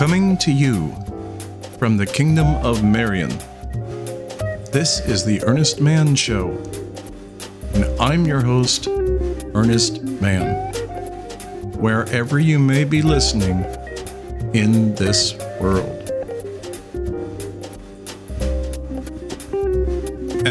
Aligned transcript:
Coming 0.00 0.38
to 0.38 0.50
you 0.50 0.94
from 1.78 1.96
the 1.96 2.06
Kingdom 2.06 2.46
of 2.64 2.82
Marion. 2.82 3.28
This 4.72 5.00
is 5.00 5.24
the 5.24 5.42
Earnest 5.42 5.80
Mann 5.80 6.14
Show, 6.14 6.50
and 7.74 7.84
I'm 8.00 8.24
your 8.24 8.40
host, 8.40 8.86
Earnest 8.88 10.02
Mann. 10.02 10.72
Wherever 11.72 12.38
you 12.38 12.58
may 12.58 12.84
be 12.84 13.02
listening 13.02 13.64
in 14.54 14.94
this 14.94 15.34
world. 15.60 15.99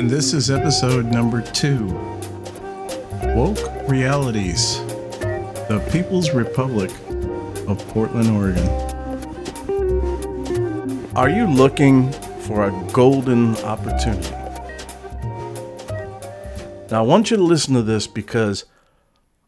And 0.10 0.18
this 0.18 0.34
is 0.34 0.50
episode 0.50 1.06
number 1.06 1.40
two 1.40 1.86
Woke 3.36 3.60
Realities, 3.88 4.80
the 5.70 5.88
People's 5.92 6.32
Republic 6.32 6.90
of 7.68 7.78
Portland, 7.90 8.28
Oregon. 8.32 8.68
Are 11.16 11.30
you 11.30 11.46
looking 11.46 12.12
for 12.42 12.66
a 12.66 12.92
golden 12.92 13.56
opportunity? 13.58 14.32
Now, 16.90 16.98
I 16.98 17.02
want 17.02 17.30
you 17.30 17.38
to 17.38 17.44
listen 17.44 17.76
to 17.76 17.84
this 17.84 18.08
because 18.08 18.66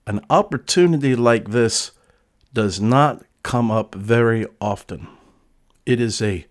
an 0.06 0.24
opportunity 0.30 1.16
like 1.16 1.50
this 1.50 1.90
does 2.54 2.80
not 2.80 3.26
come 3.42 3.72
up 3.72 3.96
very 3.96 4.46
often. 4.62 5.08
It 5.88 6.00
is 6.00 6.22
a 6.22 6.46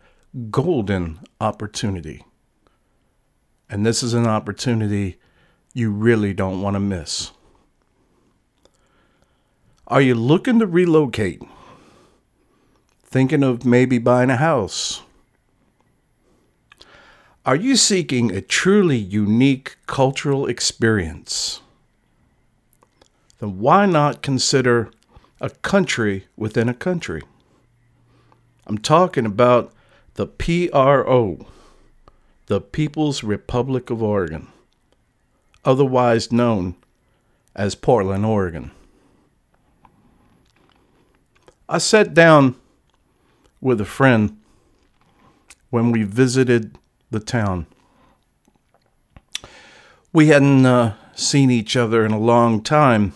golden 0.51 1.21
opportunity. 1.41 2.25
And 3.71 3.87
this 3.87 4.03
is 4.03 4.15
an 4.15 4.27
opportunity 4.27 5.19
you 5.73 5.93
really 5.93 6.35
don't 6.35 6.61
want 6.61 6.75
to 6.75 6.81
miss. 6.81 7.31
Are 9.87 10.01
you 10.01 10.17
looking 10.17 10.59
to 10.59 10.67
relocate? 10.67 11.41
Thinking 13.05 13.45
of 13.45 13.65
maybe 13.65 13.99
buying 13.99 14.31
a 14.31 14.37
house? 14.37 15.03
Are 17.47 17.57
you 17.57 17.77
seeking 17.77 18.31
a 18.31 18.41
truly 18.41 18.99
unique 18.99 19.77
cultural 19.87 20.47
experience? 20.47 21.61
Then 23.39 23.59
why 23.59 23.87
not 23.87 24.21
consider 24.21 24.91
a 25.41 25.51
country 25.51 26.27
within 26.37 26.69
a 26.69 26.75
country? 26.75 27.23
I'm 28.67 28.79
talking 28.79 29.27
about 29.27 29.73
the 30.15 30.27
PRO, 30.27 31.47
the 32.51 32.61
People's 32.61 33.23
Republic 33.23 33.91
of 33.91 34.03
Oregon, 34.03 34.49
otherwise 35.65 36.33
known 36.33 36.75
as 37.55 37.77
Portland, 37.77 38.27
Oregon. 38.27 38.73
I 41.69 41.79
sat 41.79 42.13
down 42.13 42.57
with 43.61 43.81
a 43.81 43.85
friend 43.85 44.37
when 45.71 45.93
we 45.93 46.03
visited 46.03 46.77
the 47.13 47.21
town. 47.21 47.67
We 50.13 50.27
hadn't 50.27 50.67
uh, 50.67 50.95
seen 51.15 51.53
each 51.53 51.77
other 51.77 52.05
in 52.05 52.11
a 52.11 52.19
long 52.19 52.65
time, 52.65 53.13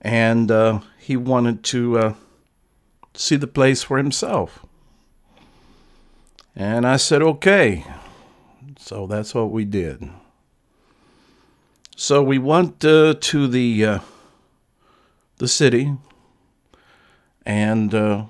and 0.00 0.50
uh, 0.50 0.80
he 0.98 1.18
wanted 1.18 1.62
to 1.64 1.98
uh, 1.98 2.14
see 3.12 3.36
the 3.36 3.46
place 3.46 3.82
for 3.82 3.98
himself. 3.98 4.64
And 6.54 6.86
I 6.86 6.96
said, 6.96 7.20
okay. 7.20 7.84
So 8.78 9.06
that's 9.06 9.34
what 9.34 9.50
we 9.50 9.64
did. 9.64 10.08
So 11.96 12.22
we 12.22 12.38
went 12.38 12.84
uh, 12.84 13.14
to 13.18 13.48
the 13.48 13.84
uh, 13.84 13.98
the 15.38 15.48
city, 15.48 15.96
and 17.44 17.94
uh, 17.94 18.24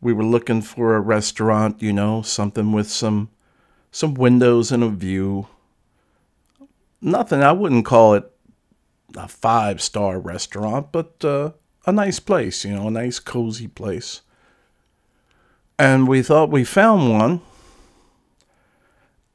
we 0.00 0.12
were 0.12 0.24
looking 0.24 0.62
for 0.62 0.94
a 0.94 1.00
restaurant, 1.00 1.82
you 1.82 1.92
know, 1.92 2.22
something 2.22 2.72
with 2.72 2.88
some 2.88 3.30
some 3.90 4.14
windows 4.14 4.70
and 4.70 4.84
a 4.84 4.88
view. 4.88 5.48
Nothing, 7.00 7.42
I 7.42 7.52
wouldn't 7.52 7.84
call 7.84 8.14
it 8.14 8.30
a 9.16 9.28
five 9.28 9.80
star 9.82 10.18
restaurant, 10.18 10.92
but 10.92 11.24
uh, 11.24 11.52
a 11.86 11.92
nice 11.92 12.20
place, 12.20 12.64
you 12.64 12.74
know, 12.74 12.88
a 12.88 12.90
nice 12.90 13.18
cozy 13.18 13.68
place. 13.68 14.20
And 15.78 16.08
we 16.08 16.22
thought 16.22 16.50
we 16.50 16.64
found 16.64 17.10
one. 17.10 17.40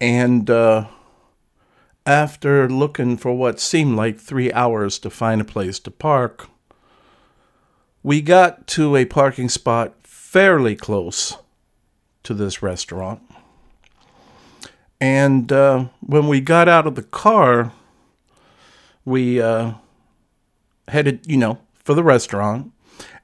And 0.03 0.50
uh, 0.50 0.88
after 2.06 2.68
looking 2.68 3.16
for 3.16 3.31
what 3.31 3.58
seemed 3.58 3.96
like 3.96 4.19
three 4.19 4.52
hours 4.52 5.00
to 5.00 5.09
find 5.09 5.40
a 5.40 5.46
place 5.46 5.80
to 5.80 5.91
park, 5.91 6.50
we 8.03 8.22
got 8.22 8.68
to 8.68 8.97
a 8.97 9.06
parking 9.06 9.47
spot 9.47 9.96
fairly 10.03 10.75
close 10.75 11.38
to 12.24 12.34
this 12.34 12.62
restaurant. 12.62 13.22
And 15.00 15.50
uh, 15.53 15.86
when 16.02 16.28
we 16.28 16.42
got 16.42 16.68
out 16.68 16.86
of 16.86 16.96
the 16.96 17.03
car, 17.03 17.72
we 19.06 19.42
uh, 19.42 19.75
headed, 20.90 21.25
you 21.28 21.38
know, 21.38 21.59
for 21.75 21.94
the 21.94 22.03
restaurant. 22.03 22.74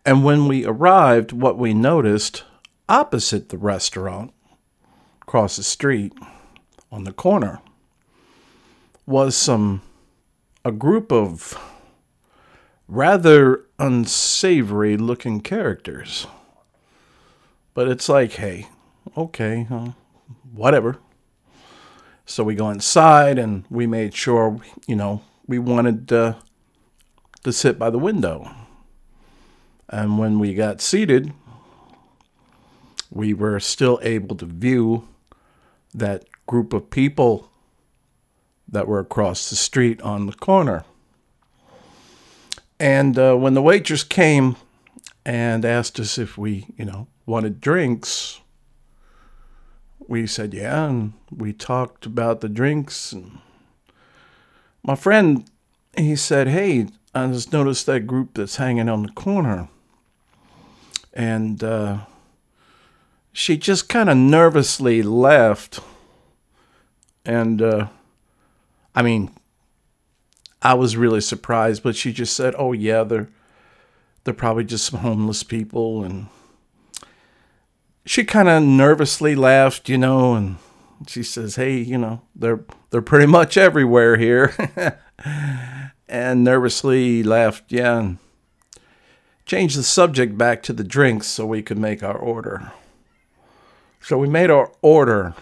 And 0.05 0.23
when 0.23 0.47
we 0.47 0.63
arrived, 0.63 1.33
what 1.33 1.57
we 1.57 1.73
noticed 1.73 2.45
opposite 2.87 3.49
the 3.49 3.57
restaurant, 3.57 4.31
across 5.21 5.57
the 5.57 5.63
street 5.63 6.13
on 6.91 7.03
the 7.03 7.13
corner, 7.13 7.59
was 9.05 9.35
some 9.35 9.81
a 10.65 10.71
group 10.71 11.11
of 11.11 11.57
rather 12.87 13.65
unsavory 13.77 14.97
looking 14.97 15.39
characters. 15.41 16.27
But 17.73 17.87
it's 17.87 18.09
like, 18.09 18.33
hey, 18.33 18.67
okay, 19.15 19.67
uh, 19.71 19.91
whatever. 20.53 20.97
So 22.25 22.43
we 22.43 22.55
go 22.55 22.69
inside 22.69 23.39
and 23.39 23.63
we 23.69 23.87
made 23.87 24.13
sure, 24.13 24.59
you 24.85 24.95
know, 24.95 25.21
we 25.47 25.57
wanted 25.57 26.11
uh, 26.11 26.35
to 27.43 27.53
sit 27.53 27.79
by 27.79 27.89
the 27.89 27.97
window. 27.97 28.51
And 29.87 30.19
when 30.19 30.37
we 30.37 30.53
got 30.53 30.81
seated, 30.81 31.33
we 33.09 33.33
were 33.33 33.59
still 33.59 33.99
able 34.03 34.35
to 34.35 34.45
view 34.45 35.07
that 35.93 36.25
group 36.49 36.73
of 36.73 36.89
people 36.89 37.51
that 38.67 38.87
were 38.87 38.99
across 38.99 39.51
the 39.51 39.55
street 39.55 40.01
on 40.01 40.25
the 40.25 40.33
corner. 40.33 40.83
And 42.79 43.19
uh, 43.19 43.35
when 43.35 43.53
the 43.53 43.61
waitress 43.61 44.03
came 44.03 44.55
and 45.23 45.63
asked 45.63 45.99
us 45.99 46.17
if 46.17 46.39
we, 46.39 46.65
you 46.75 46.85
know, 46.85 47.05
wanted 47.27 47.61
drinks, 47.61 48.41
we 50.07 50.25
said, 50.25 50.55
yeah, 50.55 50.87
and 50.89 51.13
we 51.29 51.53
talked 51.53 52.07
about 52.07 52.41
the 52.41 52.49
drinks. 52.49 53.11
And 53.11 53.37
my 54.81 54.95
friend, 54.95 55.47
he 55.95 56.15
said, 56.15 56.47
hey, 56.47 56.87
I 57.13 57.27
just 57.27 57.53
noticed 57.53 57.85
that 57.85 58.07
group 58.07 58.33
that's 58.33 58.55
hanging 58.55 58.89
on 58.89 59.03
the 59.03 59.11
corner. 59.11 59.69
And 61.13 61.63
uh, 61.63 61.99
she 63.33 63.55
just 63.55 63.87
kind 63.87 64.09
of 64.09 64.17
nervously 64.17 65.03
left. 65.03 65.79
And 67.29 67.61
uh, 67.61 67.87
I 68.95 69.03
mean, 69.03 69.29
I 70.63 70.73
was 70.73 70.97
really 70.97 71.21
surprised, 71.21 71.83
but 71.83 71.95
she 71.95 72.11
just 72.11 72.35
said, 72.35 72.55
"Oh 72.57 72.71
yeah, 72.71 73.03
they're 73.03 73.29
they're 74.23 74.33
probably 74.33 74.63
just 74.63 74.87
some 74.87 75.01
homeless 75.01 75.43
people." 75.43 76.03
And 76.03 76.25
she 78.03 78.23
kind 78.23 78.49
of 78.49 78.63
nervously 78.63 79.35
laughed, 79.35 79.89
you 79.89 79.97
know, 79.99 80.33
and 80.33 80.57
she 81.05 81.21
says, 81.21 81.55
"Hey, 81.55 81.77
you 81.77 81.99
know, 81.99 82.21
they're 82.35 82.61
they're 82.89 83.03
pretty 83.03 83.27
much 83.27 83.57
everywhere 83.57 84.17
here." 84.17 84.55
and 86.09 86.43
nervously 86.43 87.21
laughed, 87.21 87.71
yeah, 87.71 87.99
and 87.99 88.17
changed 89.45 89.77
the 89.77 89.83
subject 89.83 90.35
back 90.35 90.63
to 90.63 90.73
the 90.73 90.83
drinks 90.83 91.27
so 91.27 91.45
we 91.45 91.61
could 91.61 91.77
make 91.77 92.01
our 92.01 92.17
order. 92.17 92.71
So 94.01 94.17
we 94.17 94.27
made 94.27 94.49
our 94.49 94.71
order, 94.81 95.35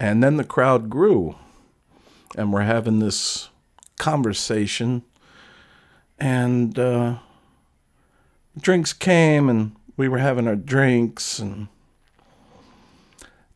and 0.00 0.22
then 0.22 0.36
the 0.36 0.44
crowd 0.44 0.88
grew, 0.90 1.36
and 2.36 2.52
we're 2.52 2.62
having 2.62 2.98
this 2.98 3.48
conversation, 3.98 5.02
and 6.18 6.78
uh, 6.78 7.18
drinks 8.60 8.92
came, 8.92 9.48
and 9.48 9.74
we 9.96 10.08
were 10.08 10.18
having 10.18 10.46
our 10.46 10.56
drinks 10.56 11.38
and 11.38 11.68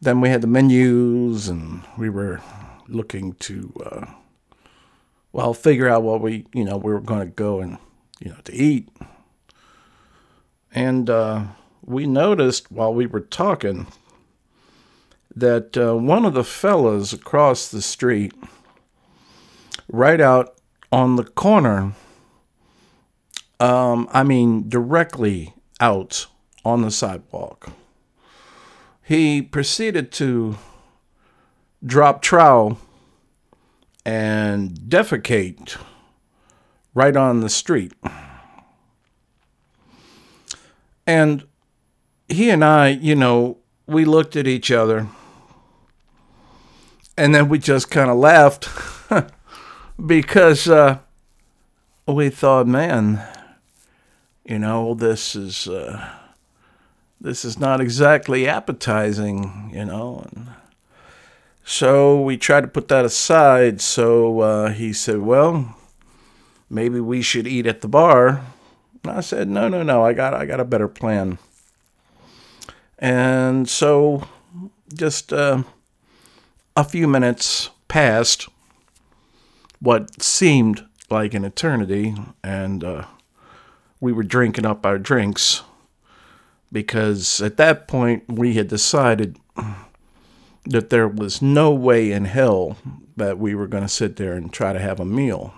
then 0.02 0.20
we 0.20 0.28
had 0.28 0.40
the 0.40 0.48
menus 0.48 1.48
and 1.48 1.82
we 1.96 2.10
were 2.10 2.40
looking 2.88 3.34
to 3.34 3.72
uh, 3.86 4.06
well 5.30 5.54
figure 5.54 5.88
out 5.88 6.02
what 6.02 6.20
we 6.20 6.44
you 6.52 6.64
know 6.64 6.76
we 6.76 6.92
were 6.92 7.00
going 7.00 7.20
to 7.20 7.26
go 7.32 7.60
and 7.60 7.78
you 8.20 8.30
know 8.30 8.38
to 8.44 8.52
eat. 8.52 8.88
And 10.74 11.08
uh, 11.08 11.44
we 11.84 12.06
noticed 12.06 12.72
while 12.72 12.92
we 12.92 13.06
were 13.06 13.20
talking 13.20 13.86
that 15.34 15.76
uh, 15.76 15.94
one 15.94 16.24
of 16.24 16.34
the 16.34 16.44
fellas 16.44 17.12
across 17.12 17.68
the 17.68 17.82
street, 17.82 18.32
right 19.88 20.20
out 20.20 20.56
on 20.90 21.16
the 21.16 21.24
corner, 21.24 21.92
um, 23.60 24.08
I 24.12 24.22
mean, 24.22 24.68
directly 24.68 25.54
out 25.80 26.26
on 26.64 26.82
the 26.82 26.90
sidewalk, 26.90 27.70
he 29.02 29.42
proceeded 29.42 30.12
to 30.12 30.56
drop 31.84 32.22
trowel 32.22 32.78
and 34.04 34.72
defecate 34.72 35.76
right 36.94 37.16
on 37.16 37.40
the 37.40 37.48
street. 37.48 37.92
And 41.06 41.44
he 42.28 42.50
and 42.50 42.64
I, 42.64 42.88
you 42.88 43.16
know, 43.16 43.58
we 43.86 44.04
looked 44.04 44.36
at 44.36 44.46
each 44.46 44.70
other 44.70 45.08
and 47.22 47.32
then 47.32 47.48
we 47.48 47.56
just 47.56 47.88
kind 47.88 48.10
of 48.10 48.16
laughed 48.16 48.68
because 50.06 50.68
uh, 50.68 50.98
we 52.04 52.28
thought, 52.28 52.66
man, 52.66 53.24
you 54.44 54.58
know, 54.58 54.94
this 54.94 55.36
is 55.36 55.68
uh, 55.68 56.14
this 57.20 57.44
is 57.44 57.60
not 57.60 57.80
exactly 57.80 58.48
appetizing, 58.48 59.70
you 59.72 59.84
know. 59.84 60.26
And 60.32 60.48
so 61.62 62.20
we 62.20 62.36
tried 62.36 62.62
to 62.62 62.66
put 62.66 62.88
that 62.88 63.04
aside. 63.04 63.80
So 63.80 64.40
uh, 64.40 64.70
he 64.70 64.92
said, 64.92 65.18
well, 65.18 65.76
maybe 66.68 66.98
we 66.98 67.22
should 67.22 67.46
eat 67.46 67.68
at 67.68 67.82
the 67.82 67.88
bar. 67.88 68.44
And 69.04 69.12
I 69.12 69.20
said, 69.20 69.48
no, 69.48 69.68
no, 69.68 69.84
no, 69.84 70.04
I 70.04 70.12
got, 70.12 70.34
I 70.34 70.44
got 70.44 70.58
a 70.58 70.64
better 70.64 70.88
plan. 70.88 71.38
And 72.98 73.68
so 73.68 74.26
just 74.92 75.32
uh, 75.32 75.62
a 76.76 76.84
few 76.84 77.06
minutes 77.06 77.70
passed 77.88 78.48
what 79.80 80.22
seemed 80.22 80.86
like 81.10 81.34
an 81.34 81.44
eternity, 81.44 82.14
and 82.42 82.84
uh, 82.84 83.04
we 84.00 84.12
were 84.12 84.22
drinking 84.22 84.64
up 84.64 84.86
our 84.86 84.98
drinks 84.98 85.62
because 86.70 87.40
at 87.40 87.56
that 87.58 87.86
point 87.86 88.24
we 88.28 88.54
had 88.54 88.68
decided 88.68 89.38
that 90.64 90.90
there 90.90 91.08
was 91.08 91.42
no 91.42 91.72
way 91.72 92.12
in 92.12 92.24
hell 92.24 92.78
that 93.16 93.38
we 93.38 93.54
were 93.54 93.66
going 93.66 93.82
to 93.82 93.88
sit 93.88 94.16
there 94.16 94.32
and 94.32 94.52
try 94.52 94.72
to 94.72 94.78
have 94.78 95.00
a 95.00 95.04
meal. 95.04 95.52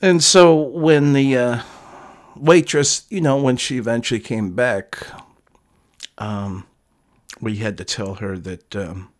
And 0.00 0.24
so 0.24 0.54
when 0.54 1.12
the 1.12 1.36
uh, 1.36 1.62
waitress, 2.36 3.04
you 3.10 3.20
know, 3.20 3.36
when 3.36 3.58
she 3.58 3.76
eventually 3.76 4.20
came 4.20 4.54
back, 4.54 5.06
um, 6.16 6.66
we 7.40 7.56
had 7.56 7.78
to 7.78 7.84
tell 7.84 8.14
her 8.16 8.38
that, 8.38 8.76
um, 8.76 9.10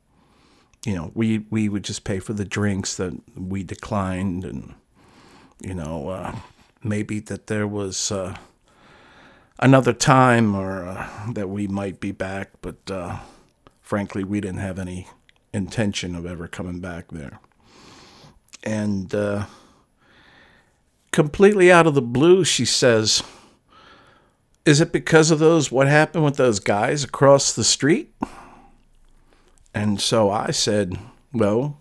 you 0.85 0.95
know, 0.95 1.11
we, 1.15 1.47
we 1.51 1.69
would 1.69 1.85
just 1.85 2.05
pay 2.05 2.19
for 2.19 2.33
the 2.33 2.45
drinks 2.45 2.97
that 2.97 3.15
we 3.37 3.63
declined 3.63 4.45
and, 4.45 4.75
you 5.61 5.75
know, 5.75 6.09
uh, 6.09 6.37
maybe 6.83 7.21
that 7.21 7.47
there 7.47 7.67
was 7.67 8.11
uh, 8.11 8.37
another 9.59 9.93
time 9.93 10.55
or 10.55 10.87
uh, 10.87 11.09
that 11.33 11.49
we 11.49 11.67
might 11.67 12.01
be 12.01 12.13
back, 12.13 12.51
but 12.63 12.91
uh, 12.91 13.19
frankly, 13.83 14.25
we 14.25 14.41
didn't 14.41 14.59
have 14.59 14.79
any 14.79 15.09
intention 15.53 16.15
of 16.15 16.25
ever 16.27 16.49
coming 16.49 16.81
back 16.81 17.09
there. 17.11 17.41
And, 18.63 19.15
uh, 19.15 19.47
completely 21.13 21.73
out 21.73 21.87
of 21.87 21.95
the 21.95 22.03
blue, 22.03 22.45
she 22.45 22.65
says, 22.65 23.23
Is 24.71 24.81
it 24.81 24.93
because 24.93 25.33
of 25.33 25.41
those, 25.41 25.73
what 25.73 25.89
happened 25.89 26.25
with 26.25 26.37
those 26.37 26.61
guys 26.61 27.03
across 27.03 27.53
the 27.53 27.65
street? 27.65 28.15
And 29.75 30.01
so 30.01 30.31
I 30.31 30.53
said, 30.53 30.97
Well, 31.33 31.81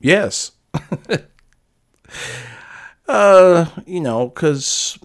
yes. 0.00 0.50
uh, 3.08 3.64
you 3.86 4.00
know, 4.00 4.28
because 4.28 4.98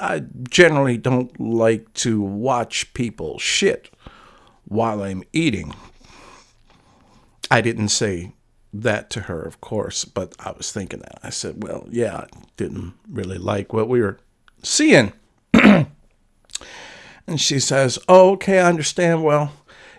I 0.00 0.24
generally 0.50 0.96
don't 0.98 1.38
like 1.38 1.94
to 1.94 2.20
watch 2.20 2.92
people 2.94 3.38
shit 3.38 3.88
while 4.64 5.04
I'm 5.04 5.22
eating. 5.32 5.72
I 7.48 7.60
didn't 7.60 7.90
say 7.90 8.32
that 8.72 9.08
to 9.10 9.20
her, 9.20 9.40
of 9.40 9.60
course, 9.60 10.04
but 10.04 10.34
I 10.40 10.50
was 10.50 10.72
thinking 10.72 10.98
that. 10.98 11.20
I 11.22 11.30
said, 11.30 11.62
well, 11.62 11.86
yeah, 11.92 12.16
I 12.16 12.26
didn't 12.56 12.94
really 13.08 13.38
like 13.38 13.72
what 13.72 13.88
we 13.88 14.00
were 14.00 14.18
seeing. 14.64 15.12
And 17.26 17.40
she 17.40 17.58
says, 17.58 17.98
oh, 18.08 18.32
okay, 18.32 18.60
I 18.60 18.68
understand. 18.68 19.24
Well, 19.24 19.52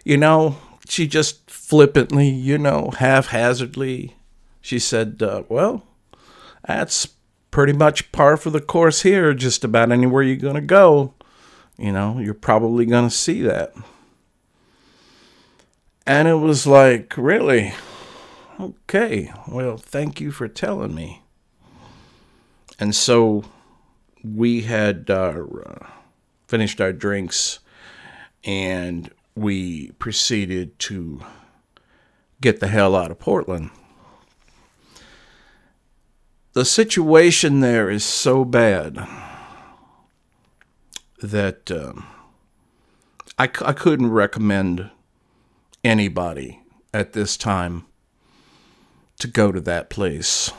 you 0.03 0.17
know, 0.17 0.57
she 0.87 1.07
just 1.07 1.49
flippantly, 1.49 2.29
you 2.29 2.57
know, 2.57 2.91
haphazardly, 2.97 4.15
she 4.61 4.79
said, 4.79 5.21
uh, 5.21 5.43
well, 5.49 5.83
that's 6.65 7.09
pretty 7.51 7.73
much 7.73 8.11
par 8.11 8.37
for 8.37 8.49
the 8.49 8.61
course 8.61 9.01
here. 9.01 9.33
Just 9.33 9.63
about 9.63 9.91
anywhere 9.91 10.23
you're 10.23 10.37
going 10.37 10.55
to 10.55 10.61
go, 10.61 11.13
you 11.77 11.91
know, 11.91 12.19
you're 12.19 12.33
probably 12.33 12.85
going 12.85 13.09
to 13.09 13.15
see 13.15 13.41
that. 13.41 13.73
And 16.05 16.27
it 16.27 16.35
was 16.35 16.65
like, 16.65 17.13
really? 17.17 17.73
Okay, 18.59 19.31
well, 19.47 19.77
thank 19.77 20.21
you 20.21 20.31
for 20.31 20.47
telling 20.47 20.95
me. 20.95 21.21
And 22.79 22.95
so 22.95 23.43
we 24.23 24.61
had 24.61 25.09
uh, 25.09 25.43
finished 26.47 26.79
our 26.81 26.93
drinks 26.93 27.59
and 28.43 29.11
we 29.35 29.91
proceeded 29.93 30.77
to 30.79 31.21
get 32.41 32.59
the 32.59 32.67
hell 32.67 32.95
out 32.95 33.11
of 33.11 33.19
Portland. 33.19 33.69
The 36.53 36.65
situation 36.65 37.59
there 37.59 37.89
is 37.89 38.03
so 38.03 38.43
bad 38.43 39.07
that 41.21 41.69
um, 41.71 42.07
I, 43.37 43.43
I 43.43 43.73
couldn't 43.73 44.11
recommend 44.11 44.89
anybody 45.83 46.61
at 46.93 47.13
this 47.13 47.37
time 47.37 47.85
to 49.19 49.27
go 49.27 49.51
to 49.51 49.61
that 49.61 49.89
place. 49.89 50.51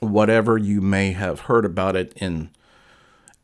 Whatever 0.00 0.58
you 0.58 0.80
may 0.80 1.12
have 1.12 1.40
heard 1.40 1.64
about 1.64 1.96
it 1.96 2.12
in 2.16 2.50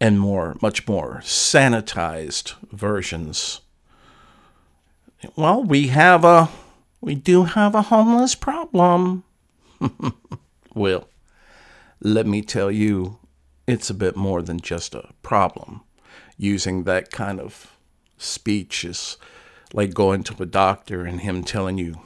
and 0.02 0.18
more, 0.18 0.56
much 0.60 0.88
more 0.88 1.20
sanitized 1.22 2.54
versions. 2.72 3.60
Well, 5.36 5.62
we 5.62 5.86
have 5.88 6.24
a, 6.24 6.48
we 7.00 7.14
do 7.14 7.44
have 7.44 7.76
a 7.76 7.82
homeless 7.82 8.34
problem. 8.34 9.22
well, 10.74 11.06
let 12.00 12.26
me 12.26 12.42
tell 12.42 12.68
you, 12.68 13.18
it's 13.68 13.90
a 13.90 13.94
bit 13.94 14.16
more 14.16 14.42
than 14.42 14.58
just 14.58 14.92
a 14.96 15.10
problem. 15.22 15.82
Using 16.36 16.82
that 16.82 17.12
kind 17.12 17.38
of 17.38 17.70
speech 18.18 18.84
is 18.84 19.16
like 19.72 19.94
going 19.94 20.24
to 20.24 20.42
a 20.42 20.46
doctor 20.46 21.04
and 21.04 21.20
him 21.20 21.44
telling 21.44 21.78
you 21.78 22.00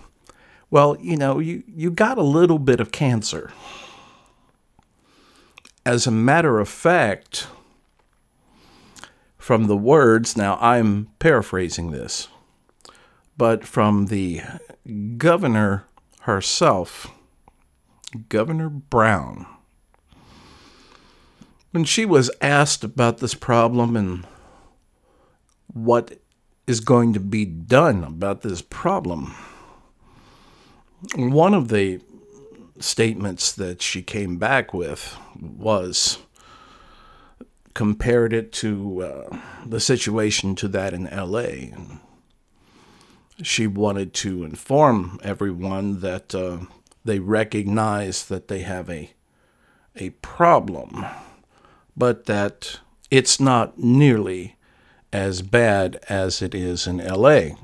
well, 0.68 0.96
you 1.00 1.16
know, 1.16 1.38
you, 1.38 1.62
you 1.68 1.92
got 1.92 2.18
a 2.18 2.22
little 2.22 2.58
bit 2.58 2.80
of 2.80 2.90
cancer. 2.90 3.52
As 5.86 6.08
a 6.08 6.10
matter 6.10 6.58
of 6.58 6.68
fact, 6.68 7.46
from 9.46 9.68
the 9.68 9.76
words, 9.76 10.36
now 10.36 10.58
I'm 10.60 11.06
paraphrasing 11.20 11.92
this, 11.92 12.26
but 13.38 13.64
from 13.64 14.06
the 14.06 14.40
governor 15.18 15.84
herself, 16.22 17.12
Governor 18.28 18.68
Brown, 18.68 19.46
when 21.70 21.84
she 21.84 22.04
was 22.04 22.28
asked 22.40 22.82
about 22.82 23.18
this 23.18 23.34
problem 23.34 23.94
and 23.94 24.26
what 25.72 26.18
is 26.66 26.80
going 26.80 27.12
to 27.12 27.20
be 27.20 27.44
done 27.44 28.02
about 28.02 28.42
this 28.42 28.62
problem, 28.62 29.32
one 31.14 31.54
of 31.54 31.68
the 31.68 32.00
statements 32.80 33.52
that 33.52 33.80
she 33.80 34.02
came 34.02 34.38
back 34.38 34.74
with 34.74 35.16
was 35.40 36.18
compared 37.76 38.32
it 38.32 38.52
to 38.52 39.02
uh, 39.02 39.38
the 39.66 39.78
situation 39.78 40.54
to 40.54 40.66
that 40.66 40.94
in 40.94 41.04
LA. 41.04 41.76
She 43.42 43.66
wanted 43.66 44.14
to 44.14 44.44
inform 44.44 45.20
everyone 45.22 46.00
that 46.00 46.34
uh, 46.34 46.60
they 47.04 47.18
recognize 47.18 48.24
that 48.28 48.48
they 48.48 48.60
have 48.60 48.88
a 48.88 49.10
a 49.94 50.08
problem, 50.22 51.04
but 51.94 52.24
that 52.24 52.80
it's 53.10 53.38
not 53.38 53.78
nearly 53.78 54.56
as 55.12 55.42
bad 55.42 55.98
as 56.08 56.40
it 56.40 56.54
is 56.54 56.86
in 56.86 56.96
LA. 56.96 57.56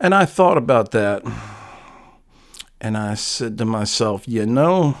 And 0.00 0.14
I 0.14 0.24
thought 0.24 0.56
about 0.56 0.92
that. 0.92 1.22
And 2.80 2.96
I 2.96 3.12
said 3.12 3.58
to 3.58 3.66
myself, 3.66 4.26
you 4.26 4.46
know, 4.46 4.96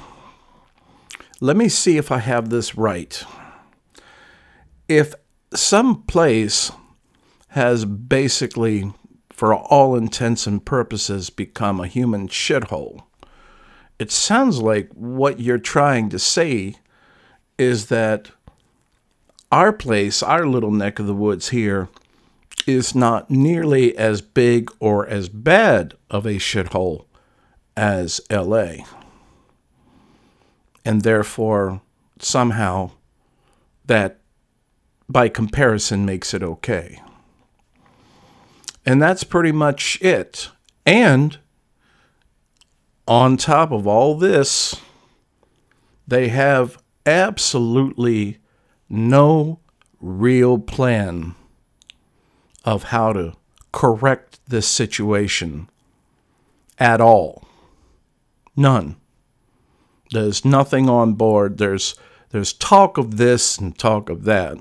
let 1.40 1.56
me 1.56 1.68
see 1.68 1.96
if 1.96 2.12
I 2.12 2.18
have 2.18 2.50
this 2.50 2.76
right. 2.76 3.24
If 4.88 5.14
some 5.54 6.02
place 6.02 6.70
has 7.48 7.84
basically, 7.84 8.92
for 9.30 9.54
all 9.54 9.96
intents 9.96 10.46
and 10.46 10.64
purposes, 10.64 11.30
become 11.30 11.80
a 11.80 11.86
human 11.86 12.28
shithole. 12.28 13.02
It 13.98 14.12
sounds 14.12 14.60
like 14.60 14.90
what 14.92 15.40
you're 15.40 15.58
trying 15.58 16.10
to 16.10 16.18
say 16.18 16.74
is 17.58 17.86
that 17.86 18.30
our 19.50 19.72
place, 19.72 20.22
our 20.22 20.46
little 20.46 20.70
neck 20.70 20.98
of 20.98 21.06
the 21.06 21.14
woods 21.14 21.48
here, 21.48 21.88
is 22.66 22.94
not 22.94 23.30
nearly 23.30 23.96
as 23.96 24.20
big 24.20 24.70
or 24.78 25.06
as 25.06 25.28
bad 25.28 25.94
of 26.10 26.26
a 26.26 26.34
shithole 26.34 27.06
as 27.76 28.20
LA. 28.30 28.84
And 30.84 31.02
therefore, 31.02 31.82
somehow, 32.18 32.92
that 33.84 34.18
by 35.08 35.28
comparison 35.28 36.04
makes 36.06 36.32
it 36.32 36.42
okay. 36.42 37.00
And 38.86 39.00
that's 39.00 39.24
pretty 39.24 39.52
much 39.52 40.00
it. 40.00 40.48
And 40.86 41.38
on 43.06 43.36
top 43.36 43.72
of 43.72 43.86
all 43.86 44.16
this, 44.16 44.76
they 46.06 46.28
have 46.28 46.82
absolutely 47.04 48.38
no 48.88 49.60
real 50.00 50.58
plan 50.58 51.34
of 52.64 52.84
how 52.84 53.12
to 53.12 53.34
correct 53.72 54.40
this 54.48 54.66
situation 54.66 55.68
at 56.78 57.00
all. 57.00 57.46
None. 58.56 58.96
There's 60.10 60.44
nothing 60.44 60.88
on 60.88 61.14
board. 61.14 61.58
There's 61.58 61.94
there's 62.30 62.52
talk 62.52 62.98
of 62.98 63.16
this 63.16 63.58
and 63.58 63.76
talk 63.76 64.08
of 64.08 64.24
that. 64.24 64.58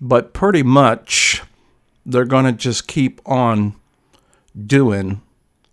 But 0.00 0.32
pretty 0.32 0.62
much 0.62 1.42
they're 2.06 2.24
going 2.24 2.44
to 2.44 2.52
just 2.52 2.86
keep 2.86 3.20
on 3.26 3.74
doing 4.66 5.20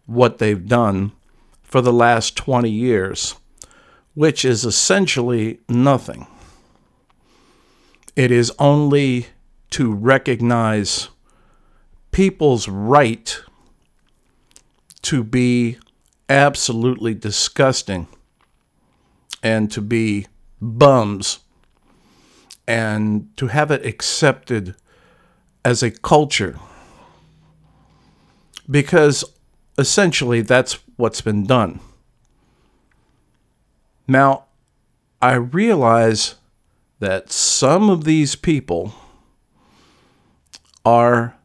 what 0.05 0.39
they've 0.39 0.67
done 0.67 1.11
for 1.63 1.81
the 1.81 1.93
last 1.93 2.35
20 2.35 2.69
years, 2.69 3.35
which 4.13 4.43
is 4.43 4.65
essentially 4.65 5.59
nothing. 5.69 6.27
It 8.15 8.31
is 8.31 8.51
only 8.57 9.27
to 9.71 9.93
recognize 9.93 11.09
people's 12.11 12.67
right 12.67 13.39
to 15.03 15.23
be 15.23 15.77
absolutely 16.29 17.13
disgusting 17.13 18.07
and 19.47 19.71
to 19.71 19.81
be 19.81 20.27
bums 20.59 21.39
and 22.67 23.29
to 23.37 23.47
have 23.47 23.71
it 23.71 23.85
accepted 23.85 24.75
as 25.63 25.81
a 25.81 25.89
culture. 25.89 26.59
Because 28.69 29.23
essentially 29.77 30.41
that's 30.41 30.79
what's 30.97 31.21
been 31.21 31.45
done. 31.45 31.79
Now, 34.05 34.47
I 35.21 35.35
realize 35.35 36.35
that 36.99 37.31
some 37.31 37.89
of 37.89 38.03
these 38.03 38.35
people 38.35 38.93
are 40.83 41.37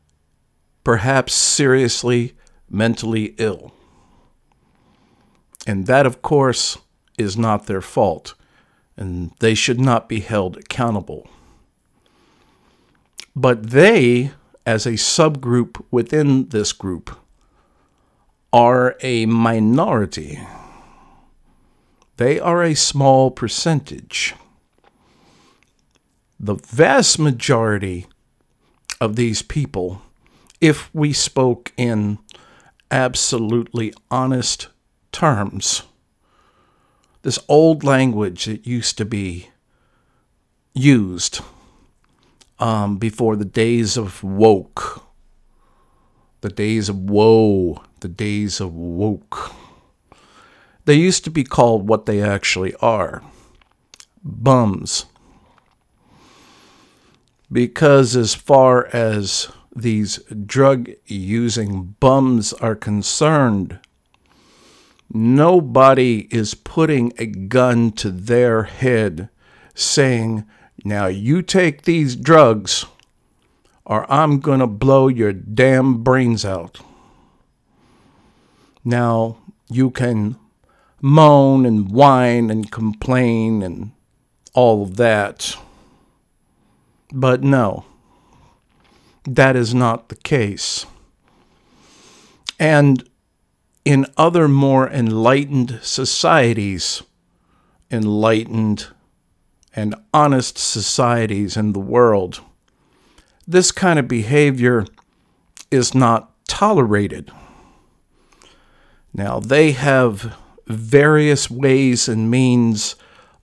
perhaps 0.82 1.34
seriously 1.34 2.34
mentally 2.68 3.36
ill. 3.38 3.72
And 5.68 5.86
that, 5.86 6.04
of 6.04 6.20
course, 6.20 6.78
is 7.18 7.36
not 7.36 7.66
their 7.66 7.80
fault, 7.80 8.34
and 8.96 9.32
they 9.40 9.54
should 9.54 9.80
not 9.80 10.08
be 10.08 10.20
held 10.20 10.56
accountable. 10.56 11.28
But 13.34 13.70
they, 13.70 14.32
as 14.66 14.86
a 14.86 14.92
subgroup 14.92 15.84
within 15.90 16.48
this 16.48 16.72
group, 16.72 17.16
are 18.52 18.96
a 19.00 19.26
minority. 19.26 20.38
They 22.18 22.38
are 22.38 22.62
a 22.62 22.74
small 22.74 23.30
percentage. 23.30 24.34
The 26.38 26.54
vast 26.54 27.18
majority 27.18 28.06
of 29.00 29.16
these 29.16 29.42
people, 29.42 30.02
if 30.60 30.94
we 30.94 31.12
spoke 31.12 31.72
in 31.76 32.18
absolutely 32.90 33.94
honest 34.10 34.68
terms, 35.12 35.84
this 37.22 37.38
old 37.48 37.84
language 37.84 38.44
that 38.44 38.66
used 38.66 38.98
to 38.98 39.04
be 39.04 39.48
used 40.74 41.40
um, 42.58 42.98
before 42.98 43.36
the 43.36 43.44
days 43.44 43.96
of 43.96 44.22
woke, 44.22 45.04
the 46.40 46.48
days 46.48 46.88
of 46.88 46.96
woe, 46.98 47.82
the 48.00 48.08
days 48.08 48.60
of 48.60 48.74
woke. 48.74 49.52
They 50.84 50.94
used 50.94 51.24
to 51.24 51.30
be 51.30 51.44
called 51.44 51.88
what 51.88 52.06
they 52.06 52.20
actually 52.20 52.74
are 52.76 53.22
bums. 54.24 55.06
Because, 57.50 58.16
as 58.16 58.34
far 58.34 58.86
as 58.92 59.48
these 59.74 60.18
drug 60.46 60.90
using 61.06 61.96
bums 62.00 62.52
are 62.54 62.74
concerned, 62.74 63.78
Nobody 65.14 66.26
is 66.30 66.54
putting 66.54 67.12
a 67.18 67.26
gun 67.26 67.92
to 67.92 68.10
their 68.10 68.62
head 68.62 69.28
saying, 69.74 70.46
Now 70.84 71.06
you 71.06 71.42
take 71.42 71.82
these 71.82 72.16
drugs 72.16 72.86
or 73.84 74.10
I'm 74.10 74.40
going 74.40 74.60
to 74.60 74.66
blow 74.66 75.08
your 75.08 75.34
damn 75.34 76.02
brains 76.02 76.46
out. 76.46 76.80
Now 78.84 79.36
you 79.68 79.90
can 79.90 80.36
moan 81.02 81.66
and 81.66 81.90
whine 81.90 82.48
and 82.48 82.70
complain 82.70 83.62
and 83.62 83.92
all 84.54 84.82
of 84.82 84.96
that. 84.96 85.56
But 87.12 87.42
no, 87.42 87.84
that 89.24 89.56
is 89.56 89.74
not 89.74 90.08
the 90.08 90.16
case. 90.16 90.86
And 92.58 93.06
in 93.84 94.06
other 94.16 94.48
more 94.48 94.88
enlightened 94.88 95.80
societies, 95.82 97.02
enlightened 97.90 98.88
and 99.74 99.94
honest 100.12 100.58
societies 100.58 101.56
in 101.56 101.72
the 101.72 101.80
world, 101.80 102.40
this 103.46 103.72
kind 103.72 103.98
of 103.98 104.06
behavior 104.06 104.84
is 105.70 105.94
not 105.94 106.30
tolerated. 106.46 107.30
Now, 109.14 109.40
they 109.40 109.72
have 109.72 110.36
various 110.66 111.50
ways 111.50 112.08
and 112.08 112.30
means 112.30 112.96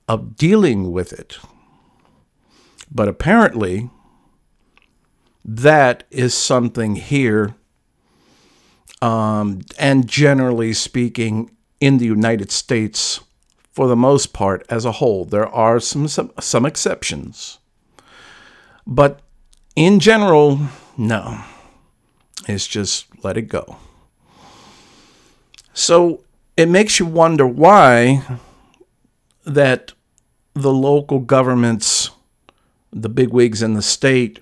of 0.08 0.36
dealing 0.36 0.92
with 0.92 1.14
it. 1.14 1.38
But 2.92 3.08
apparently, 3.08 3.90
that 5.46 6.04
is 6.10 6.34
something 6.34 6.96
here 6.96 7.56
um, 9.02 9.62
and 9.78 10.08
generally 10.08 10.74
speaking, 10.74 11.52
in 11.80 11.98
the 11.98 12.06
United 12.06 12.52
States, 12.52 13.22
for 13.72 13.88
the 13.88 13.96
most 13.96 14.34
part, 14.34 14.66
as 14.70 14.86
a 14.86 14.94
whole, 14.94 15.26
there 15.26 15.48
are 15.48 15.80
some, 15.80 16.08
some, 16.08 16.32
some 16.40 16.66
exceptions. 16.66 17.60
But 18.86 19.22
in 19.76 20.00
general, 20.00 20.60
no. 20.98 21.42
It's 22.48 22.68
just 22.68 23.06
let 23.24 23.38
it 23.38 23.44
go. 23.44 23.78
So 25.74 26.24
it 26.58 26.68
makes 26.68 27.00
you 27.00 27.06
wonder 27.06 27.48
why 27.48 28.24
that 29.46 29.94
the 30.54 30.74
local 30.74 31.20
governments, 31.20 32.10
the 32.92 33.08
bigwigs 33.08 33.62
in 33.62 33.76
the 33.76 33.82
state, 33.82 34.40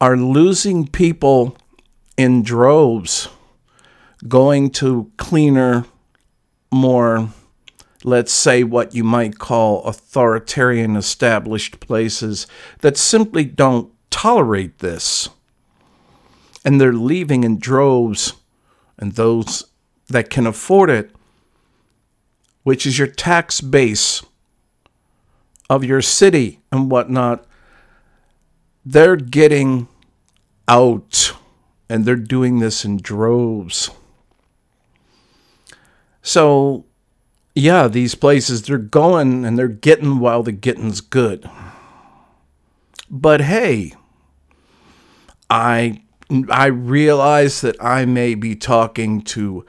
are 0.00 0.16
losing 0.16 0.88
people 0.88 1.56
in 2.16 2.42
droves 2.42 3.28
going 4.26 4.70
to 4.70 5.10
cleaner, 5.16 5.84
more, 6.72 7.28
let's 8.02 8.32
say, 8.32 8.64
what 8.64 8.94
you 8.94 9.04
might 9.04 9.38
call 9.38 9.84
authoritarian 9.84 10.96
established 10.96 11.80
places 11.80 12.46
that 12.80 12.96
simply 12.96 13.44
don't 13.44 13.92
tolerate 14.10 14.78
this. 14.78 15.28
And 16.64 16.80
they're 16.80 16.94
leaving 16.94 17.44
in 17.44 17.58
droves, 17.58 18.32
and 18.98 19.12
those 19.12 19.64
that 20.08 20.30
can 20.30 20.46
afford 20.46 20.88
it, 20.88 21.10
which 22.62 22.86
is 22.86 22.98
your 22.98 23.08
tax 23.08 23.60
base 23.60 24.22
of 25.68 25.84
your 25.84 26.00
city 26.00 26.60
and 26.72 26.90
whatnot, 26.90 27.44
they're 28.84 29.16
getting 29.16 29.88
out 30.66 31.34
and 31.94 32.04
they're 32.04 32.16
doing 32.16 32.58
this 32.58 32.84
in 32.84 32.96
droves. 32.96 33.88
So, 36.22 36.86
yeah, 37.54 37.86
these 37.86 38.16
places, 38.16 38.62
they're 38.62 38.78
going 38.78 39.44
and 39.44 39.56
they're 39.56 39.68
getting 39.68 40.18
while 40.18 40.42
the 40.42 40.50
getting's 40.50 41.00
good. 41.00 41.48
But 43.08 43.42
hey, 43.42 43.94
I 45.48 46.02
I 46.50 46.66
realize 46.66 47.60
that 47.60 47.76
I 47.80 48.06
may 48.06 48.34
be 48.34 48.56
talking 48.56 49.22
to 49.22 49.64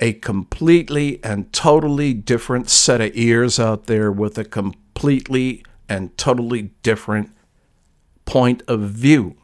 a 0.00 0.12
completely 0.12 1.18
and 1.24 1.50
totally 1.50 2.12
different 2.12 2.68
set 2.68 3.00
of 3.00 3.12
ears 3.14 3.58
out 3.58 3.86
there 3.86 4.12
with 4.12 4.36
a 4.36 4.44
completely 4.44 5.64
and 5.88 6.14
totally 6.18 6.72
different 6.82 7.30
point 8.26 8.62
of 8.68 8.80
view. 8.82 9.36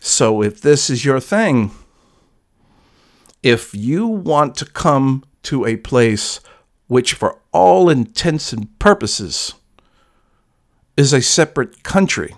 So 0.00 0.42
if 0.42 0.60
this 0.60 0.88
is 0.88 1.04
your 1.04 1.20
thing, 1.20 1.70
if 3.42 3.74
you 3.74 4.06
want 4.06 4.56
to 4.56 4.64
come 4.64 5.24
to 5.44 5.66
a 5.66 5.76
place 5.76 6.40
which, 6.88 7.14
for 7.14 7.38
all 7.52 7.88
intents 7.88 8.52
and 8.52 8.76
purposes, 8.78 9.54
is 10.96 11.12
a 11.12 11.22
separate 11.22 11.82
country, 11.82 12.34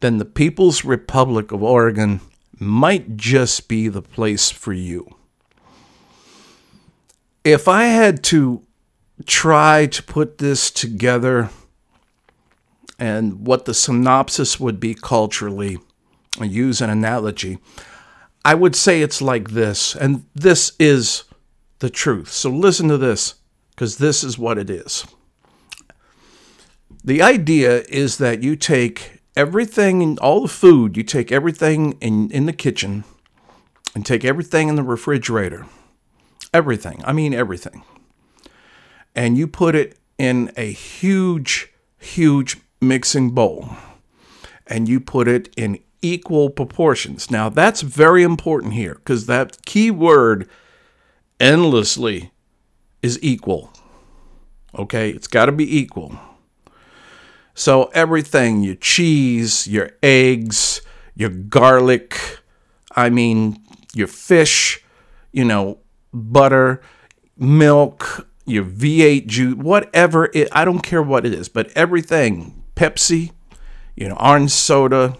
then 0.00 0.18
the 0.18 0.24
People's 0.24 0.84
Republic 0.84 1.52
of 1.52 1.62
Oregon 1.62 2.20
might 2.58 3.16
just 3.16 3.68
be 3.68 3.88
the 3.88 4.02
place 4.02 4.50
for 4.50 4.72
you. 4.72 5.16
If 7.42 7.68
I 7.68 7.86
had 7.86 8.22
to 8.24 8.62
try 9.26 9.86
to 9.86 10.02
put 10.02 10.38
this 10.38 10.70
together 10.70 11.50
and 12.98 13.46
what 13.46 13.64
the 13.64 13.74
synopsis 13.74 14.58
would 14.60 14.78
be 14.80 14.94
culturally, 14.94 15.78
and 16.40 16.50
use 16.50 16.80
an 16.80 16.90
analogy, 16.90 17.58
I 18.44 18.54
would 18.54 18.76
say 18.76 19.02
it's 19.02 19.22
like 19.22 19.50
this, 19.50 19.94
and 19.94 20.26
this 20.34 20.72
is 20.78 21.24
the 21.78 21.90
truth. 21.90 22.30
So 22.30 22.50
listen 22.50 22.88
to 22.88 22.98
this, 22.98 23.34
because 23.70 23.98
this 23.98 24.22
is 24.22 24.38
what 24.38 24.58
it 24.58 24.70
is. 24.70 25.06
The 27.04 27.22
idea 27.22 27.82
is 27.88 28.18
that 28.18 28.42
you 28.42 28.56
take 28.56 29.20
everything, 29.36 30.18
all 30.20 30.42
the 30.42 30.48
food, 30.48 30.96
you 30.96 31.02
take 31.02 31.30
everything 31.30 31.98
in, 32.00 32.30
in 32.30 32.46
the 32.46 32.52
kitchen 32.52 33.04
and 33.94 34.06
take 34.06 34.24
everything 34.24 34.68
in 34.68 34.76
the 34.76 34.82
refrigerator. 34.82 35.66
Everything. 36.52 37.02
I 37.04 37.12
mean, 37.12 37.34
everything. 37.34 37.82
And 39.14 39.36
you 39.36 39.46
put 39.46 39.74
it 39.74 39.98
in 40.18 40.52
a 40.56 40.72
huge, 40.72 41.72
huge 41.98 42.58
mixing 42.88 43.30
bowl. 43.30 43.68
And 44.66 44.88
you 44.88 45.00
put 45.00 45.28
it 45.28 45.52
in 45.56 45.78
equal 46.00 46.50
proportions. 46.50 47.30
Now, 47.30 47.48
that's 47.48 47.80
very 47.80 48.22
important 48.22 48.74
here 48.74 48.94
because 48.94 49.26
that 49.26 49.64
key 49.64 49.90
word 49.90 50.48
endlessly 51.40 52.32
is 53.02 53.18
equal. 53.22 53.72
Okay, 54.76 55.10
it's 55.10 55.26
got 55.26 55.46
to 55.46 55.52
be 55.52 55.78
equal. 55.78 56.18
So, 57.54 57.84
everything 57.94 58.62
your 58.62 58.74
cheese, 58.74 59.68
your 59.68 59.90
eggs, 60.02 60.80
your 61.14 61.30
garlic, 61.30 62.40
I 62.96 63.10
mean, 63.10 63.62
your 63.94 64.08
fish, 64.08 64.82
you 65.32 65.44
know, 65.44 65.78
butter, 66.12 66.82
milk, 67.36 68.26
your 68.46 68.64
V8 68.64 69.26
juice, 69.26 69.54
whatever 69.54 70.30
it, 70.34 70.48
I 70.52 70.64
don't 70.64 70.80
care 70.80 71.02
what 71.02 71.24
it 71.24 71.32
is, 71.32 71.48
but 71.48 71.70
everything, 71.76 72.63
Pepsi, 72.74 73.32
you 73.94 74.08
know, 74.08 74.16
orange 74.18 74.50
soda, 74.50 75.16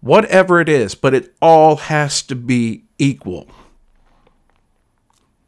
whatever 0.00 0.60
it 0.60 0.68
is, 0.68 0.94
but 0.94 1.14
it 1.14 1.34
all 1.42 1.76
has 1.76 2.22
to 2.22 2.34
be 2.34 2.84
equal. 2.98 3.48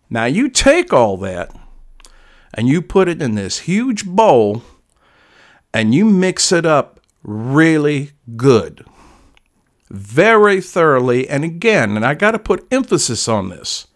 Now 0.08 0.25
you 0.25 0.49
take 0.49 0.92
all 0.92 1.16
that 1.18 1.54
and 2.52 2.68
you 2.68 2.82
put 2.82 3.08
it 3.08 3.22
in 3.22 3.37
this 3.37 3.60
huge 3.60 4.04
bowl 4.04 4.62
and 5.72 5.94
you 5.94 6.04
mix 6.04 6.50
it 6.50 6.66
up 6.66 7.00
really 7.22 8.10
good. 8.37 8.84
Very 9.88 10.60
thoroughly. 10.60 11.28
And 11.28 11.44
again, 11.44 11.96
and 11.96 12.04
I 12.04 12.14
got 12.14 12.32
to 12.32 12.38
put 12.38 12.66
emphasis 12.72 13.28
on 13.28 13.50
this 13.50 13.86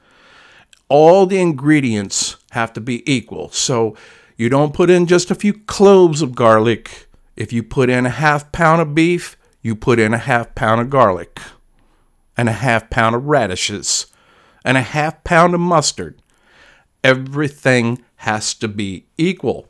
all 0.89 1.27
the 1.27 1.41
ingredients 1.41 2.37
have 2.51 2.73
to 2.75 2.81
be 2.81 3.11
equal. 3.11 3.51
So 3.51 3.97
you 4.37 4.49
don't 4.49 4.75
put 4.75 4.91
in 4.91 5.07
just 5.07 5.31
a 5.31 5.35
few 5.35 5.53
cloves 5.53 6.23
of 6.23 6.35
garlic. 6.35 7.09
If 7.37 7.53
you 7.53 7.63
put 7.63 7.91
in 7.91 8.07
a 8.07 8.11
half 8.11 8.53
pound 8.53 8.81
of 8.81 8.95
beef, 8.95 9.37
you 9.63 9.75
put 9.75 9.99
in 9.99 10.15
a 10.15 10.19
half 10.19 10.55
pound 10.55 10.81
of 10.81 10.91
garlic 10.91 11.41
and 12.37 12.49
a 12.49 12.53
half 12.53 12.91
pound 12.91 13.17
of 13.17 13.25
radishes 13.25 14.07
and 14.65 14.77
a 14.77 14.83
half 14.83 15.23
pound 15.25 15.55
of 15.55 15.61
mustard. 15.61 16.21
Everything 17.03 18.03
has 18.17 18.55
to 18.55 18.69
be 18.69 19.07
equal. 19.19 19.69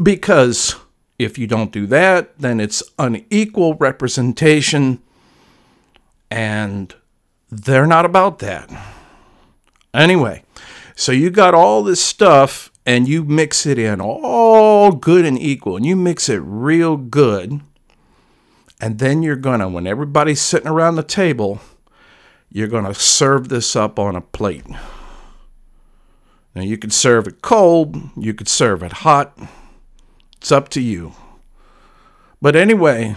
Because 0.00 0.76
if 1.18 1.38
you 1.38 1.46
don't 1.46 1.72
do 1.72 1.86
that, 1.86 2.38
then 2.38 2.60
it's 2.60 2.82
unequal 2.98 3.74
representation, 3.74 5.02
and 6.30 6.94
they're 7.50 7.86
not 7.86 8.04
about 8.04 8.38
that. 8.38 8.70
Anyway, 9.92 10.44
so 10.94 11.10
you 11.10 11.30
got 11.30 11.54
all 11.54 11.82
this 11.82 12.00
stuff 12.00 12.70
and 12.88 13.06
you 13.06 13.22
mix 13.22 13.66
it 13.66 13.78
in 13.78 14.00
all 14.00 14.92
good 14.92 15.24
and 15.24 15.38
equal, 15.38 15.76
and 15.76 15.84
you 15.84 15.94
mix 15.94 16.28
it 16.28 16.40
real 16.42 16.96
good 16.96 17.60
and 18.80 18.98
then 18.98 19.22
you're 19.22 19.36
going 19.36 19.60
to, 19.60 19.68
when 19.68 19.86
everybody's 19.86 20.40
sitting 20.40 20.68
around 20.68 20.94
the 20.94 21.02
table, 21.02 21.60
you're 22.50 22.68
going 22.68 22.84
to 22.84 22.94
serve 22.94 23.48
this 23.48 23.74
up 23.74 23.98
on 23.98 24.14
a 24.14 24.20
plate. 24.20 24.66
Now, 26.54 26.62
you 26.62 26.78
could 26.78 26.92
serve 26.92 27.26
it 27.26 27.42
cold, 27.42 27.96
you 28.16 28.34
could 28.34 28.48
serve 28.48 28.82
it 28.82 28.92
hot. 28.92 29.36
It's 30.36 30.52
up 30.52 30.68
to 30.70 30.80
you. 30.80 31.14
But 32.40 32.54
anyway, 32.54 33.16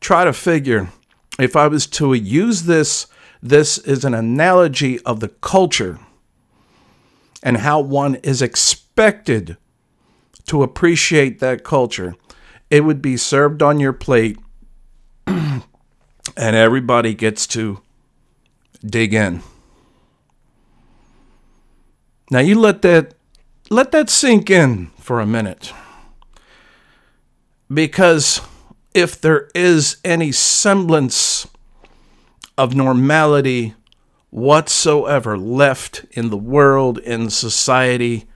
try 0.00 0.24
to 0.24 0.32
figure 0.32 0.90
if 1.38 1.56
I 1.56 1.66
was 1.66 1.86
to 1.86 2.12
use 2.12 2.64
this, 2.64 3.06
this 3.42 3.78
is 3.78 4.04
an 4.04 4.14
analogy 4.14 5.00
of 5.00 5.20
the 5.20 5.28
culture 5.28 5.98
and 7.42 7.58
how 7.58 7.80
one 7.80 8.16
is 8.16 8.42
expected 8.42 9.56
to 10.46 10.62
appreciate 10.62 11.40
that 11.40 11.64
culture 11.64 12.14
it 12.70 12.84
would 12.84 13.00
be 13.00 13.16
served 13.16 13.62
on 13.62 13.80
your 13.80 13.92
plate 13.92 14.38
and 15.26 15.62
everybody 16.36 17.14
gets 17.14 17.46
to 17.46 17.80
dig 18.84 19.14
in. 19.14 19.42
Now 22.30 22.40
you 22.40 22.58
let 22.58 22.82
that 22.82 23.14
let 23.70 23.92
that 23.92 24.10
sink 24.10 24.50
in 24.50 24.88
for 24.98 25.20
a 25.20 25.26
minute. 25.26 25.72
Because 27.72 28.40
if 28.94 29.20
there 29.20 29.50
is 29.54 29.98
any 30.04 30.32
semblance 30.32 31.46
of 32.56 32.74
normality 32.74 33.74
whatsoever 34.30 35.36
left 35.38 36.04
in 36.12 36.30
the 36.30 36.36
world, 36.36 36.98
in 36.98 37.30
society, 37.30 38.28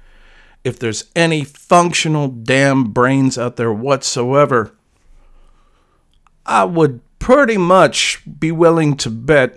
if 0.65 0.79
there's 0.79 1.11
any 1.15 1.45
functional 1.45 2.29
damn 2.29 2.85
brains 2.85 3.37
out 3.37 3.57
there 3.57 3.73
whatsoever, 3.73 4.75
I 6.47 6.65
would 6.65 7.01
pretty 7.19 7.57
much 7.57 8.23
be 8.39 8.53
willing 8.53 8.97
to 8.97 9.11
bet. 9.11 9.57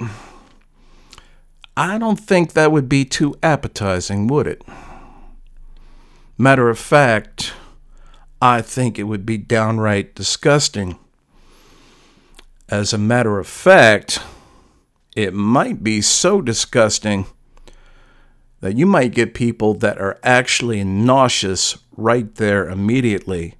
I 1.77 1.97
don't 1.97 2.19
think 2.19 2.53
that 2.53 2.71
would 2.71 2.87
be 2.87 3.05
too 3.05 3.35
appetizing, 3.41 4.27
would 4.27 4.47
it? 4.47 4.61
Matter 6.37 6.69
of 6.69 6.77
fact, 6.79 7.53
I 8.41 8.61
think 8.61 8.99
it 8.99 9.03
would 9.03 9.25
be 9.25 9.37
downright 9.37 10.15
disgusting. 10.15 10.99
As 12.67 12.93
a 12.93 12.97
matter 12.97 13.39
of 13.39 13.47
fact, 13.47 14.19
it 15.15 15.33
might 15.33 15.83
be 15.83 16.01
so 16.01 16.41
disgusting 16.41 17.25
that 18.59 18.77
you 18.77 18.85
might 18.85 19.13
get 19.13 19.33
people 19.33 19.73
that 19.75 19.97
are 19.97 20.19
actually 20.23 20.83
nauseous 20.83 21.77
right 21.95 22.35
there 22.35 22.69
immediately. 22.69 23.55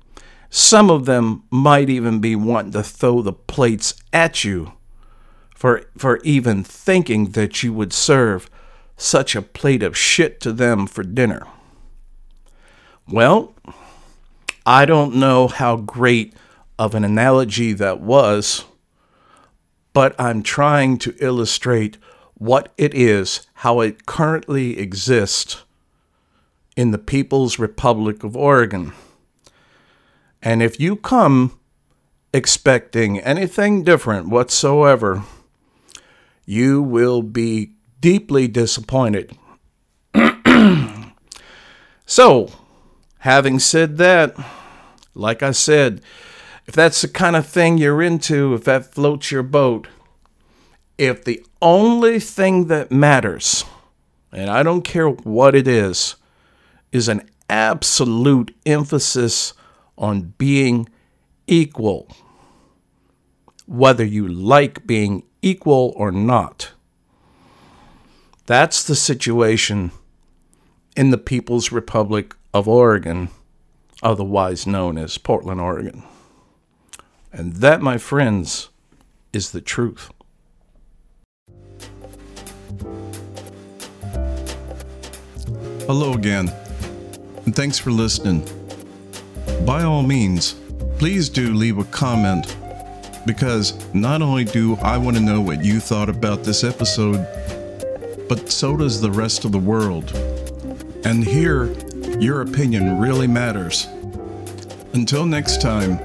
Some 0.49 0.89
of 0.89 1.05
them 1.05 1.43
might 1.49 1.89
even 1.89 2.19
be 2.19 2.35
wanting 2.35 2.71
to 2.73 2.83
throw 2.83 3.21
the 3.21 3.33
plates 3.33 3.93
at 4.11 4.43
you 4.43 4.73
for, 5.55 5.83
for 5.97 6.19
even 6.23 6.63
thinking 6.63 7.31
that 7.31 7.63
you 7.63 7.73
would 7.73 7.93
serve 7.93 8.49
such 8.97 9.35
a 9.35 9.41
plate 9.41 9.83
of 9.83 9.97
shit 9.97 10.39
to 10.41 10.51
them 10.51 10.87
for 10.87 11.03
dinner. 11.03 11.45
Well, 13.07 13.53
I 14.65 14.85
don't 14.85 15.15
know 15.15 15.47
how 15.47 15.77
great 15.77 16.33
of 16.79 16.95
an 16.95 17.03
analogy 17.03 17.73
that 17.73 18.01
was, 18.01 18.65
but 19.95 20.13
I'm 20.19 20.43
trying 20.43 20.97
to 20.97 21.15
illustrate 21.21 21.97
what 22.34 22.73
it 22.77 22.93
is, 22.93 23.47
how 23.53 23.79
it 23.79 24.05
currently 24.05 24.77
exists 24.77 25.63
in 26.75 26.91
the 26.91 26.97
People's 26.97 27.58
Republic 27.60 28.21
of 28.21 28.36
Oregon. 28.36 28.91
And 30.41 30.62
if 30.62 30.81
you 30.81 30.97
come 30.97 31.58
expecting 32.34 33.21
anything 33.21 33.86
different 33.86 34.27
whatsoever, 34.27 35.23
you 36.45 36.81
will 36.81 37.21
be 37.21 37.71
deeply 38.01 38.49
disappointed. 38.49 39.38
so, 42.05 42.51
having 43.19 43.60
said 43.60 43.95
that, 43.95 44.36
like 45.13 45.41
I 45.41 45.51
said, 45.51 46.01
if 46.65 46.73
that's 46.73 47.01
the 47.01 47.08
kind 47.08 47.36
of 47.36 47.45
thing 47.45 47.78
you're 47.78 48.01
into, 48.01 48.54
if 48.54 48.63
that 48.63 48.93
floats 48.93 49.32
your 49.32 49.43
boat, 49.43 49.88
if 50.97 51.23
the 51.23 51.45
only 51.62 52.19
thing 52.19 52.67
that 52.67 52.91
matters, 52.91 53.65
and 54.32 54.49
I 54.49 54.63
don't 54.63 54.84
care 54.84 55.10
what 55.10 55.56
it 55.56 55.67
is, 55.67 56.15
is 56.91 57.08
an 57.08 57.30
absolute 57.49 58.56
emphasis 58.65 59.54
on 59.97 60.34
being 60.38 60.89
equal, 61.47 62.10
whether 63.65 64.04
you 64.04 64.28
like 64.28 64.88
being 64.88 65.23
equal 65.41 65.93
or 65.95 66.12
not. 66.12 66.71
That's 68.45 68.84
the 68.84 68.95
situation 68.95 69.91
in 70.95 71.10
the 71.10 71.17
People's 71.17 71.71
Republic 71.71 72.36
of 72.54 72.67
Oregon, 72.67 73.30
otherwise 74.01 74.65
known 74.65 74.97
as 74.97 75.17
Portland, 75.17 75.60
Oregon. 75.60 76.04
And 77.36 77.52
that, 77.56 77.82
my 77.82 77.98
friends, 77.98 78.69
is 79.34 79.52
the 79.52 79.60
truth. 79.60 80.10
Hello 85.86 86.13
again, 86.13 86.50
and 87.43 87.54
thanks 87.54 87.78
for 87.78 87.91
listening. 87.91 88.48
By 89.65 89.84
all 89.84 90.02
means, 90.02 90.56
please 90.98 91.28
do 91.28 91.54
leave 91.54 91.78
a 91.78 91.84
comment 91.84 92.56
because 93.26 93.74
not 93.93 94.21
only 94.21 94.45
do 94.45 94.78
I 94.78 94.98
want 94.98 95.17
to 95.17 95.21
know 95.21 95.41
what 95.41 95.62
you 95.62 95.82
thought 95.82 96.08
about 96.08 96.45
this 96.45 96.63
episode, 96.63 97.28
but 98.30 98.50
so 98.50 98.78
does 98.78 99.02
the 99.02 99.12
rest 99.12 99.43
of 99.43 99.52
the 99.52 99.60
world. 99.60 100.15
And 101.04 101.21
here, 101.21 101.65
your 102.17 102.39
opinion 102.39 102.98
really 102.98 103.28
matters. 103.28 103.88
Until 104.93 105.26
next 105.26 105.62
time, 105.62 106.00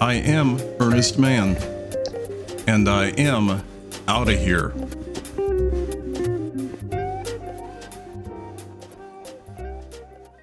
I 0.00 0.14
am 0.14 0.58
Earnest 0.80 1.18
Mann, 1.18 1.56
and 2.66 2.88
I 2.88 3.08
am 3.18 3.62
out 4.08 4.30
of 4.30 4.38
here. 4.38 4.72